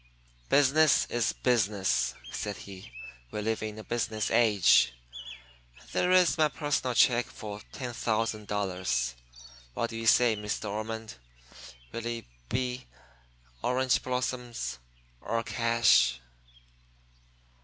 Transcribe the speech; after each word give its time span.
"Business 0.49 1.05
is 1.11 1.31
business," 1.31 2.15
said 2.31 2.57
he. 2.57 2.91
"We 3.29 3.39
live 3.41 3.61
in 3.61 3.77
a 3.77 3.83
business 3.83 4.31
age. 4.31 4.93
There 5.91 6.11
is 6.11 6.39
my 6.39 6.47
personal 6.47 6.95
check 6.95 7.27
for 7.27 7.61
$10,000. 7.71 9.13
What 9.75 9.91
do 9.91 9.97
you 9.97 10.07
say, 10.07 10.35
Miss 10.35 10.59
De 10.59 10.67
Ormond 10.67 11.17
will 11.91 12.07
it 12.07 12.25
he 12.49 12.87
orange 13.61 14.01
blossoms 14.01 14.79
or 15.21 15.43
cash?" 15.43 16.19